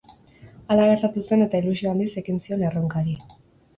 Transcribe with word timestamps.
Hala 0.75 0.87
gertatu 0.91 1.23
zen 1.29 1.45
eta 1.47 1.61
ilusio 1.65 1.91
handiz 1.93 2.09
ekin 2.23 2.41
zion 2.47 2.65
erronkari. 2.71 3.15